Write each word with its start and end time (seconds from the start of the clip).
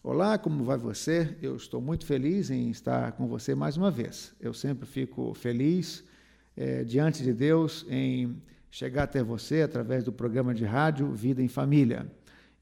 Olá, 0.00 0.38
como 0.38 0.62
vai 0.62 0.78
você? 0.78 1.36
Eu 1.42 1.56
estou 1.56 1.80
muito 1.80 2.06
feliz 2.06 2.50
em 2.50 2.70
estar 2.70 3.12
com 3.12 3.26
você 3.26 3.52
mais 3.52 3.76
uma 3.76 3.90
vez. 3.90 4.32
Eu 4.40 4.54
sempre 4.54 4.86
fico 4.86 5.34
feliz 5.34 6.04
é, 6.56 6.84
diante 6.84 7.24
de 7.24 7.32
Deus 7.32 7.84
em 7.90 8.40
chegar 8.70 9.02
até 9.02 9.24
você 9.24 9.60
através 9.60 10.04
do 10.04 10.12
programa 10.12 10.54
de 10.54 10.64
rádio 10.64 11.10
Vida 11.10 11.42
em 11.42 11.48
Família. 11.48 12.06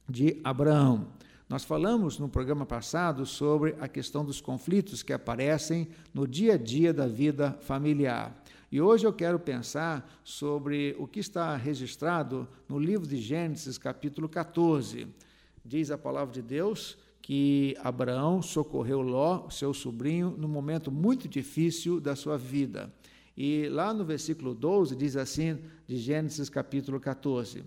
de 0.09 0.41
Abraão. 0.43 1.09
Nós 1.47 1.63
falamos 1.63 2.19
no 2.19 2.29
programa 2.29 2.65
passado 2.65 3.27
sobre 3.27 3.77
a 3.81 3.89
questão 3.89 4.25
dos 4.25 4.41
conflitos 4.41 5.03
que 5.03 5.13
aparecem 5.13 5.89
no 6.15 6.27
dia 6.27 6.55
a 6.55 6.57
dia 6.57 6.95
da 6.95 7.07
vida 7.07 7.59
familiar. 7.61 8.43
E 8.73 8.81
hoje 8.81 9.07
eu 9.07 9.13
quero 9.13 9.39
pensar 9.39 10.09
sobre 10.25 10.97
o 10.99 11.07
que 11.07 11.21
está 11.21 11.55
registrado 11.55 12.49
no 12.67 12.79
livro 12.79 13.07
de 13.07 13.19
Gênesis, 13.19 13.77
capítulo 13.77 14.29
14. 14.29 15.07
Diz 15.63 15.91
a 15.91 15.99
palavra 15.99 16.33
de 16.33 16.41
Deus 16.41 16.97
que 17.21 17.77
Abraão 17.83 18.41
socorreu 18.41 19.03
Ló, 19.03 19.51
seu 19.51 19.75
sobrinho, 19.75 20.35
num 20.39 20.49
momento 20.49 20.91
muito 20.91 21.29
difícil 21.29 22.01
da 22.01 22.17
sua 22.17 22.39
vida. 22.39 22.91
E 23.43 23.71
lá 23.71 23.95
no 23.95 24.05
versículo 24.05 24.53
12 24.53 24.95
diz 24.95 25.17
assim, 25.17 25.59
de 25.87 25.97
Gênesis 25.97 26.51
capítulo 26.51 27.01
14: 27.01 27.65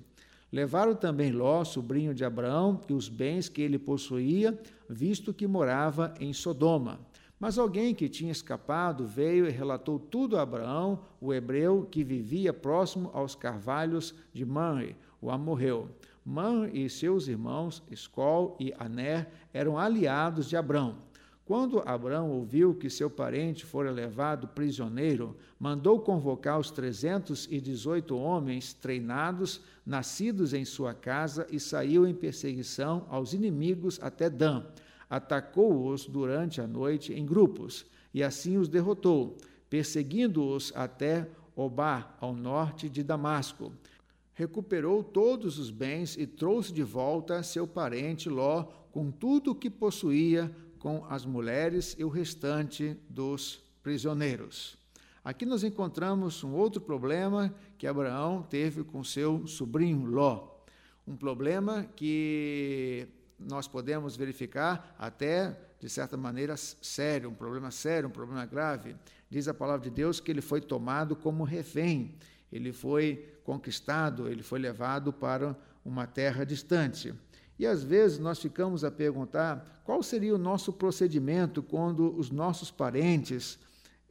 Levaram 0.51 0.93
também 0.93 1.31
Ló, 1.31 1.63
sobrinho 1.63 2.13
de 2.13 2.23
Abraão, 2.23 2.79
e 2.87 2.93
os 2.93 3.09
bens 3.09 3.49
que 3.49 3.59
ele 3.59 3.79
possuía, 3.79 4.55
visto 4.87 5.33
que 5.33 5.47
morava 5.47 6.13
em 6.19 6.31
Sodoma. 6.31 6.99
Mas 7.39 7.57
alguém 7.57 7.95
que 7.95 8.07
tinha 8.07 8.31
escapado 8.31 9.07
veio 9.07 9.47
e 9.47 9.49
relatou 9.49 9.97
tudo 9.97 10.37
a 10.37 10.43
Abraão, 10.43 11.05
o 11.19 11.33
hebreu, 11.33 11.87
que 11.89 12.03
vivia 12.03 12.53
próximo 12.53 13.09
aos 13.11 13.33
carvalhos 13.33 14.13
de 14.31 14.45
Manre, 14.45 14.95
o 15.19 15.31
amorreu. 15.31 15.89
Manre 16.23 16.85
e 16.85 16.87
seus 16.87 17.27
irmãos, 17.27 17.81
Escol 17.89 18.55
e 18.59 18.71
Aner, 18.77 19.27
eram 19.51 19.79
aliados 19.79 20.47
de 20.47 20.55
Abraão. 20.55 20.97
Quando 21.45 21.83
Abraão 21.85 22.31
ouviu 22.31 22.73
que 22.73 22.89
seu 22.89 23.09
parente 23.09 23.65
fora 23.65 23.91
levado 23.91 24.47
prisioneiro, 24.47 25.35
mandou 25.59 25.99
convocar 25.99 26.57
os 26.57 26.71
trezentos 26.71 27.49
e 27.51 27.59
dezoito 27.59 28.15
homens 28.15 28.73
treinados, 28.73 29.59
nascidos 29.85 30.53
em 30.53 30.63
sua 30.63 30.93
casa, 30.93 31.45
e 31.51 31.59
saiu 31.59 32.07
em 32.07 32.13
perseguição 32.13 33.05
aos 33.09 33.33
inimigos 33.33 33.99
até 34.01 34.29
Dan. 34.29 34.63
Atacou-os 35.09 36.05
durante 36.05 36.61
a 36.61 36.67
noite 36.67 37.13
em 37.13 37.25
grupos, 37.25 37.85
e 38.13 38.23
assim 38.23 38.57
os 38.57 38.69
derrotou, 38.69 39.35
perseguindo-os 39.69 40.71
até 40.73 41.27
Obá, 41.55 42.15
ao 42.19 42.33
norte 42.33 42.89
de 42.89 43.03
Damasco. 43.03 43.71
Recuperou 44.33 45.03
todos 45.03 45.59
os 45.59 45.69
bens 45.69 46.17
e 46.17 46.25
trouxe 46.25 46.73
de 46.73 46.81
volta 46.81 47.43
seu 47.43 47.67
parente 47.67 48.29
Ló, 48.29 48.63
com 48.91 49.11
tudo 49.11 49.51
o 49.51 49.55
que 49.55 49.69
possuía, 49.69 50.49
com 50.83 51.05
as 51.09 51.25
mulheres 51.25 51.95
e 51.97 52.03
o 52.03 52.09
restante 52.09 52.99
dos 53.09 53.63
prisioneiros. 53.81 54.77
Aqui 55.23 55.45
nós 55.45 55.63
encontramos 55.63 56.43
um 56.43 56.51
outro 56.51 56.81
problema 56.81 57.55
que 57.77 57.87
Abraão 57.87 58.43
teve 58.43 58.83
com 58.83 59.01
seu 59.01 59.47
sobrinho 59.47 60.05
Ló. 60.05 60.49
Um 61.07 61.15
problema 61.15 61.85
que 61.95 63.07
nós 63.39 63.65
podemos 63.65 64.17
verificar 64.17 64.93
até, 64.99 65.57
de 65.79 65.87
certa 65.87 66.17
maneira, 66.17 66.57
sério, 66.57 67.29
um 67.29 67.33
problema 67.33 67.71
sério, 67.71 68.09
um 68.09 68.11
problema 68.11 68.45
grave. 68.45 68.93
Diz 69.29 69.47
a 69.47 69.53
palavra 69.53 69.89
de 69.89 69.95
Deus 69.95 70.19
que 70.19 70.31
ele 70.31 70.41
foi 70.41 70.59
tomado 70.59 71.15
como 71.15 71.45
refém, 71.45 72.13
ele 72.51 72.73
foi 72.73 73.33
conquistado, 73.45 74.27
ele 74.27 74.43
foi 74.43 74.59
levado 74.59 75.13
para 75.13 75.55
uma 75.85 76.05
terra 76.05 76.45
distante. 76.45 77.13
E 77.57 77.65
às 77.65 77.83
vezes 77.83 78.19
nós 78.19 78.39
ficamos 78.39 78.83
a 78.83 78.91
perguntar 78.91 79.81
qual 79.83 80.01
seria 80.01 80.33
o 80.35 80.39
nosso 80.39 80.73
procedimento 80.73 81.61
quando 81.61 82.15
os 82.17 82.31
nossos 82.31 82.71
parentes, 82.71 83.59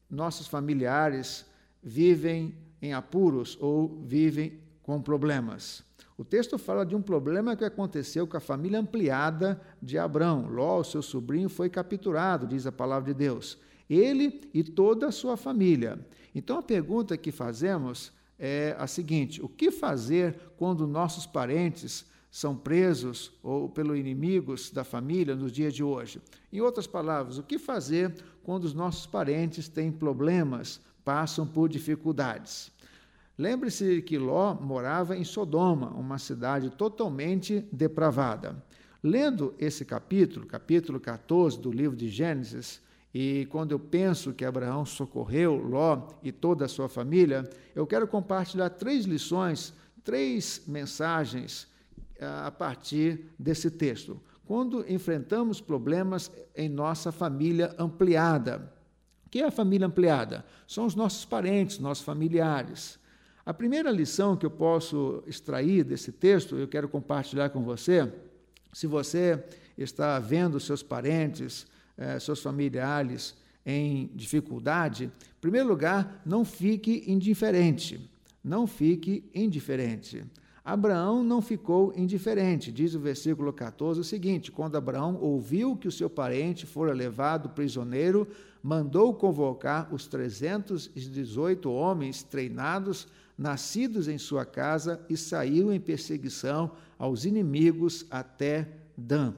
nossos 0.09 0.47
familiares 0.47 1.45
vivem 1.83 2.55
em 2.81 2.93
apuros 2.93 3.57
ou 3.61 4.01
vivem 4.05 4.61
com 4.83 5.01
problemas. 5.01 5.85
O 6.17 6.25
texto 6.25 6.59
fala 6.59 6.85
de 6.85 6.95
um 6.95 7.03
problema 7.03 7.57
que 7.57 7.65
aconteceu 7.65 8.27
com 8.27 8.37
a 8.37 8.41
família 8.41 8.79
ampliada 8.79 9.61
de 9.81 9.99
Abrão. 9.99 10.47
Ló, 10.49 10.83
seu 10.83 11.03
sobrinho, 11.03 11.49
foi 11.49 11.69
capturado, 11.69 12.47
diz 12.47 12.67
a 12.67 12.73
palavra 12.73 13.13
de 13.13 13.19
Deus. 13.19 13.59
Ele 13.89 14.41
e 14.55 14.63
toda 14.63 15.09
a 15.09 15.13
sua 15.13 15.37
família. 15.37 15.99
Então 16.35 16.59
a 16.59 16.63
pergunta 16.63 17.17
que 17.17 17.33
fazemos 17.33 18.13
é 18.39 18.77
a 18.79 18.87
seguinte: 18.87 19.43
o 19.43 19.49
que 19.49 19.71
fazer 19.71 20.37
quando 20.57 20.87
nossos 20.87 21.27
parentes 21.27 22.05
são 22.33 22.57
presos 22.57 23.31
ou 23.43 23.69
pelos 23.69 23.99
inimigos 23.99 24.71
da 24.71 24.83
família 24.83 25.37
nos 25.37 25.53
dias 25.53 25.75
de 25.75 25.85
hoje. 25.85 26.19
Em 26.51 26.63
outras 26.63 26.87
palavras, 26.87 27.37
o 27.37 27.43
que 27.43 27.59
fazer 27.59 28.15
quando 28.43 28.65
os 28.65 28.73
nossos 28.73 29.05
parentes 29.05 29.69
têm 29.69 29.93
problemas, 29.93 30.81
passam 31.05 31.47
por 31.47 31.69
dificuldades? 31.69 32.73
Lembre-se 33.37 34.01
que 34.01 34.17
Ló 34.17 34.55
morava 34.55 35.15
em 35.15 35.25
Sodoma, 35.25 35.91
uma 35.91 36.17
cidade 36.17 36.71
totalmente 36.71 37.69
depravada. 37.71 38.57
Lendo 39.03 39.55
esse 39.59 39.85
capítulo, 39.85 40.47
capítulo 40.47 40.99
14 40.99 41.61
do 41.61 41.71
livro 41.71 41.97
de 41.97 42.09
Gênesis, 42.09 42.81
e 43.13 43.47
quando 43.51 43.73
eu 43.73 43.79
penso 43.79 44.33
que 44.33 44.47
Abraão 44.47 44.87
socorreu 44.87 45.57
Ló 45.57 46.09
e 46.23 46.33
toda 46.33 46.65
a 46.65 46.69
sua 46.69 46.89
família, 46.89 47.47
eu 47.75 47.87
quero 47.87 48.09
compartilhar 48.09 48.71
três 48.71 49.05
lições, 49.05 49.75
três 50.03 50.63
mensagens 50.67 51.71
a 52.23 52.51
partir 52.51 53.27
desse 53.39 53.71
texto. 53.71 54.21
Quando 54.45 54.85
enfrentamos 54.91 55.61
problemas 55.61 56.31
em 56.55 56.69
nossa 56.69 57.11
família 57.11 57.75
ampliada. 57.79 58.73
O 59.27 59.31
que 59.31 59.41
é 59.41 59.47
a 59.47 59.51
família 59.51 59.87
ampliada? 59.87 60.45
São 60.67 60.85
os 60.85 60.95
nossos 60.95 61.25
parentes, 61.25 61.79
nossos 61.79 62.05
familiares. 62.05 62.99
A 63.45 63.53
primeira 63.53 63.91
lição 63.91 64.37
que 64.37 64.47
eu 64.47 64.51
posso 64.51 65.23
extrair 65.27 65.85
desse 65.85 66.13
texto, 66.13 66.57
eu 66.57 66.69
quero 66.69 66.89
compartilhar 66.89 67.51
com 67.51 67.63
você. 67.63 68.13
Se 68.73 68.87
você 68.87 69.43
está 69.77 70.19
vendo 70.19 70.61
seus 70.61 70.83
parentes, 70.83 71.67
eh, 71.97 72.21
seus 72.21 72.41
familiares 72.41 73.35
em 73.67 74.11
dificuldade, 74.15 75.05
em 75.05 75.41
primeiro 75.41 75.69
lugar, 75.69 76.23
não 76.25 76.45
fique 76.45 77.05
indiferente. 77.07 78.09
Não 78.45 78.67
fique 78.67 79.29
indiferente. 79.35 80.25
Abraão 80.65 81.25
não 81.25 81.43
ficou 81.43 81.93
indiferente. 81.97 82.71
Diz 82.71 82.95
o 82.95 83.01
versículo 83.01 83.53
14 83.53 84.01
o 84.01 84.05
seguinte: 84.05 84.53
Quando 84.53 84.77
Abraão 84.77 85.19
ouviu 85.21 85.77
que 85.77 85.89
o 85.89 85.93
seu 85.93 86.09
parente 86.09 86.67
fora 86.67 86.93
levado 86.93 87.49
prisioneiro, 87.49 88.29
mandou 88.63 89.13
convocar 89.13 89.93
os 89.93 90.07
318 90.07 91.71
homens 91.71 92.23
treinados, 92.23 93.09
nascidos 93.37 94.07
em 94.07 94.19
sua 94.19 94.45
casa, 94.45 95.05
e 95.09 95.17
saiu 95.17 95.73
em 95.73 95.81
perseguição 95.81 96.71
aos 96.97 97.25
inimigos 97.25 98.07
até 98.09 98.69
Dan. 98.97 99.35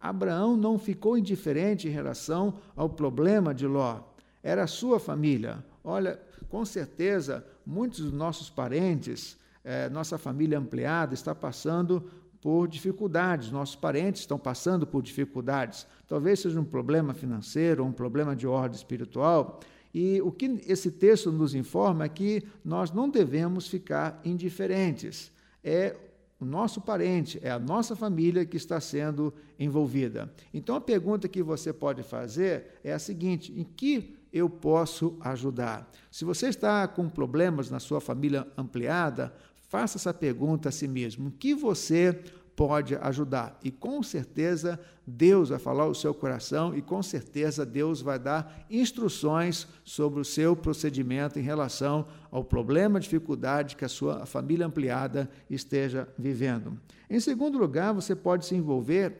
Abraão 0.00 0.56
não 0.56 0.78
ficou 0.78 1.18
indiferente 1.18 1.88
em 1.88 1.90
relação 1.90 2.54
ao 2.76 2.88
problema 2.88 3.52
de 3.52 3.66
Ló. 3.66 4.00
Era 4.44 4.68
sua 4.68 5.00
família. 5.00 5.64
Olha, 5.82 6.20
com 6.48 6.64
certeza, 6.64 7.44
muitos 7.66 8.00
dos 8.00 8.12
nossos 8.12 8.48
parentes, 8.48 9.36
é, 9.68 9.86
nossa 9.90 10.16
família 10.16 10.58
ampliada, 10.58 11.12
está 11.12 11.34
passando 11.34 12.10
por 12.40 12.66
dificuldades, 12.66 13.50
nossos 13.50 13.76
parentes 13.76 14.22
estão 14.22 14.38
passando 14.38 14.86
por 14.86 15.02
dificuldades. 15.02 15.86
Talvez 16.06 16.40
seja 16.40 16.58
um 16.58 16.64
problema 16.64 17.12
financeiro, 17.12 17.84
um 17.84 17.92
problema 17.92 18.34
de 18.34 18.46
ordem 18.46 18.78
espiritual. 18.78 19.60
E 19.92 20.22
o 20.22 20.32
que 20.32 20.62
esse 20.66 20.90
texto 20.90 21.30
nos 21.30 21.54
informa 21.54 22.06
é 22.06 22.08
que 22.08 22.42
nós 22.64 22.90
não 22.90 23.10
devemos 23.10 23.68
ficar 23.68 24.18
indiferentes. 24.24 25.30
É 25.62 25.94
o 26.40 26.46
nosso 26.46 26.80
parente, 26.80 27.38
é 27.42 27.50
a 27.50 27.58
nossa 27.58 27.94
família 27.94 28.46
que 28.46 28.56
está 28.56 28.80
sendo 28.80 29.34
envolvida. 29.58 30.32
Então 30.54 30.76
a 30.76 30.80
pergunta 30.80 31.28
que 31.28 31.42
você 31.42 31.74
pode 31.74 32.02
fazer 32.02 32.78
é 32.82 32.94
a 32.94 32.98
seguinte: 32.98 33.52
em 33.54 33.64
que 33.64 34.16
eu 34.32 34.48
posso 34.48 35.18
ajudar? 35.20 35.90
Se 36.10 36.24
você 36.24 36.48
está 36.48 36.88
com 36.88 37.06
problemas 37.08 37.70
na 37.70 37.80
sua 37.80 38.00
família 38.00 38.46
ampliada, 38.56 39.34
faça 39.68 39.98
essa 39.98 40.12
pergunta 40.12 40.70
a 40.70 40.72
si 40.72 40.88
mesmo: 40.88 41.28
em 41.28 41.30
que 41.30 41.54
você 41.54 42.20
pode 42.58 42.96
ajudar. 42.96 43.56
E 43.62 43.70
com 43.70 44.02
certeza 44.02 44.80
Deus 45.06 45.50
vai 45.50 45.60
falar 45.60 45.86
o 45.86 45.94
seu 45.94 46.12
coração 46.12 46.76
e 46.76 46.82
com 46.82 47.00
certeza 47.00 47.64
Deus 47.64 48.02
vai 48.02 48.18
dar 48.18 48.66
instruções 48.68 49.68
sobre 49.84 50.20
o 50.20 50.24
seu 50.24 50.56
procedimento 50.56 51.38
em 51.38 51.42
relação 51.42 52.04
ao 52.32 52.42
problema, 52.42 52.98
dificuldade 52.98 53.76
que 53.76 53.84
a 53.84 53.88
sua 53.88 54.26
família 54.26 54.66
ampliada 54.66 55.30
esteja 55.48 56.08
vivendo. 56.18 56.76
Em 57.08 57.20
segundo 57.20 57.56
lugar, 57.58 57.94
você 57.94 58.16
pode 58.16 58.44
se 58.44 58.56
envolver 58.56 59.14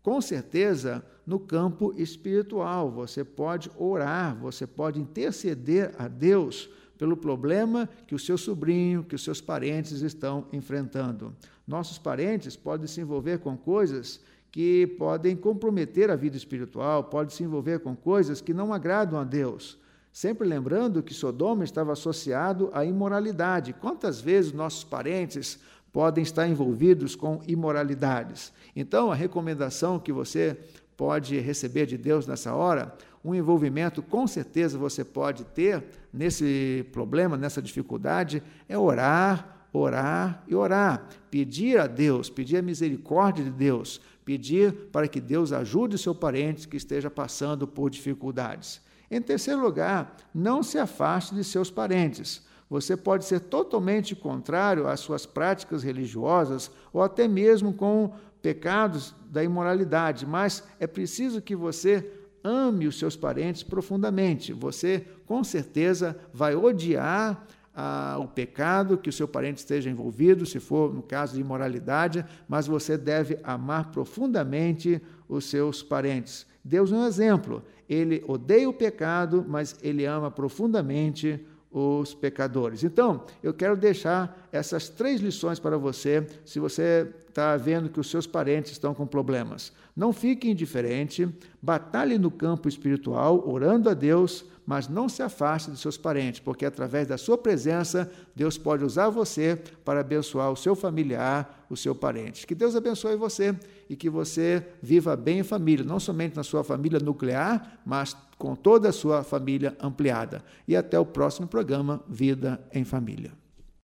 com 0.00 0.20
certeza 0.20 1.04
no 1.26 1.40
campo 1.40 1.92
espiritual. 1.96 2.92
Você 2.92 3.24
pode 3.24 3.68
orar, 3.76 4.36
você 4.36 4.64
pode 4.64 5.00
interceder 5.00 5.92
a 5.98 6.06
Deus 6.06 6.70
pelo 6.98 7.16
problema 7.16 7.88
que 8.06 8.14
o 8.14 8.18
seu 8.18 8.38
sobrinho, 8.38 9.04
que 9.04 9.14
os 9.14 9.22
seus 9.22 9.40
parentes 9.40 10.00
estão 10.00 10.46
enfrentando. 10.52 11.34
Nossos 11.66 11.98
parentes 11.98 12.56
podem 12.56 12.86
se 12.86 13.00
envolver 13.00 13.38
com 13.38 13.56
coisas 13.56 14.20
que 14.50 14.86
podem 14.98 15.36
comprometer 15.36 16.10
a 16.10 16.16
vida 16.16 16.36
espiritual, 16.36 17.04
podem 17.04 17.34
se 17.34 17.42
envolver 17.42 17.80
com 17.80 17.94
coisas 17.94 18.40
que 18.40 18.54
não 18.54 18.72
agradam 18.72 19.18
a 19.18 19.24
Deus. 19.24 19.78
Sempre 20.12 20.48
lembrando 20.48 21.02
que 21.02 21.12
Sodoma 21.12 21.62
estava 21.62 21.92
associado 21.92 22.70
à 22.72 22.82
imoralidade. 22.82 23.74
Quantas 23.74 24.18
vezes 24.18 24.52
nossos 24.52 24.82
parentes 24.82 25.58
podem 25.92 26.22
estar 26.22 26.48
envolvidos 26.48 27.14
com 27.14 27.42
imoralidades? 27.46 28.50
Então, 28.74 29.12
a 29.12 29.14
recomendação 29.14 29.98
que 29.98 30.10
você 30.10 30.58
pode 30.96 31.38
receber 31.38 31.84
de 31.84 31.98
Deus 31.98 32.26
nessa 32.26 32.54
hora, 32.54 32.96
um 33.26 33.34
envolvimento 33.34 34.02
com 34.02 34.26
certeza 34.26 34.78
você 34.78 35.04
pode 35.04 35.44
ter 35.46 35.84
nesse 36.12 36.86
problema, 36.92 37.36
nessa 37.36 37.60
dificuldade, 37.60 38.42
é 38.68 38.78
orar, 38.78 39.68
orar 39.72 40.44
e 40.46 40.54
orar. 40.54 41.08
Pedir 41.30 41.78
a 41.80 41.88
Deus, 41.88 42.30
pedir 42.30 42.58
a 42.58 42.62
misericórdia 42.62 43.44
de 43.44 43.50
Deus, 43.50 44.00
pedir 44.24 44.72
para 44.92 45.08
que 45.08 45.20
Deus 45.20 45.52
ajude 45.52 45.96
o 45.96 45.98
seu 45.98 46.14
parente 46.14 46.68
que 46.68 46.76
esteja 46.76 47.10
passando 47.10 47.66
por 47.66 47.90
dificuldades. 47.90 48.80
Em 49.10 49.20
terceiro 49.20 49.60
lugar, 49.60 50.16
não 50.32 50.62
se 50.62 50.78
afaste 50.78 51.34
de 51.34 51.42
seus 51.42 51.70
parentes. 51.70 52.44
Você 52.68 52.96
pode 52.96 53.24
ser 53.24 53.40
totalmente 53.40 54.14
contrário 54.16 54.88
às 54.88 55.00
suas 55.00 55.26
práticas 55.26 55.82
religiosas 55.82 56.70
ou 56.92 57.02
até 57.02 57.28
mesmo 57.28 57.72
com 57.72 58.12
pecados 58.42 59.14
da 59.30 59.42
imoralidade, 59.42 60.26
mas 60.26 60.62
é 60.78 60.86
preciso 60.86 61.42
que 61.42 61.54
você 61.54 62.25
ame 62.46 62.86
os 62.86 62.98
seus 62.98 63.16
parentes 63.16 63.64
profundamente. 63.64 64.52
Você, 64.52 65.04
com 65.26 65.42
certeza, 65.42 66.16
vai 66.32 66.54
odiar 66.54 67.44
ah, 67.74 68.16
o 68.20 68.28
pecado 68.28 68.96
que 68.96 69.10
o 69.10 69.12
seu 69.12 69.26
parente 69.26 69.58
esteja 69.58 69.90
envolvido, 69.90 70.46
se 70.46 70.60
for 70.60 70.94
no 70.94 71.02
caso 71.02 71.34
de 71.34 71.40
imoralidade, 71.40 72.24
mas 72.48 72.66
você 72.66 72.96
deve 72.96 73.38
amar 73.42 73.90
profundamente 73.90 75.02
os 75.28 75.46
seus 75.46 75.82
parentes. 75.82 76.46
Deus 76.64 76.92
é 76.92 76.94
um 76.96 77.06
exemplo. 77.06 77.62
Ele 77.88 78.24
odeia 78.26 78.68
o 78.68 78.72
pecado, 78.72 79.44
mas 79.46 79.76
ele 79.82 80.04
ama 80.04 80.30
profundamente 80.30 81.44
os 81.70 82.14
pecadores. 82.14 82.82
Então, 82.84 83.24
eu 83.42 83.52
quero 83.52 83.76
deixar 83.76 84.45
essas 84.56 84.88
três 84.88 85.20
lições 85.20 85.58
para 85.58 85.78
você, 85.78 86.26
se 86.44 86.58
você 86.58 87.08
está 87.28 87.56
vendo 87.56 87.90
que 87.90 88.00
os 88.00 88.10
seus 88.10 88.26
parentes 88.26 88.72
estão 88.72 88.94
com 88.94 89.06
problemas. 89.06 89.72
Não 89.94 90.12
fique 90.12 90.50
indiferente, 90.50 91.28
batalhe 91.60 92.18
no 92.18 92.30
campo 92.30 92.68
espiritual, 92.68 93.46
orando 93.48 93.88
a 93.88 93.94
Deus, 93.94 94.44
mas 94.66 94.88
não 94.88 95.08
se 95.08 95.22
afaste 95.22 95.70
de 95.70 95.78
seus 95.78 95.96
parentes, 95.96 96.40
porque 96.40 96.66
através 96.66 97.06
da 97.06 97.16
sua 97.16 97.38
presença, 97.38 98.10
Deus 98.34 98.58
pode 98.58 98.84
usar 98.84 99.08
você 99.10 99.56
para 99.84 100.00
abençoar 100.00 100.50
o 100.50 100.56
seu 100.56 100.74
familiar, 100.74 101.66
o 101.70 101.76
seu 101.76 101.94
parente. 101.94 102.46
Que 102.46 102.54
Deus 102.54 102.74
abençoe 102.74 103.16
você 103.16 103.54
e 103.88 103.94
que 103.94 104.10
você 104.10 104.66
viva 104.82 105.14
bem 105.14 105.38
em 105.38 105.44
família, 105.44 105.84
não 105.84 106.00
somente 106.00 106.34
na 106.34 106.42
sua 106.42 106.64
família 106.64 106.98
nuclear, 106.98 107.80
mas 107.86 108.16
com 108.36 108.56
toda 108.56 108.88
a 108.88 108.92
sua 108.92 109.22
família 109.22 109.76
ampliada. 109.80 110.42
E 110.66 110.76
até 110.76 110.98
o 110.98 111.06
próximo 111.06 111.46
programa 111.46 112.02
Vida 112.08 112.60
em 112.72 112.84
Família. 112.84 113.45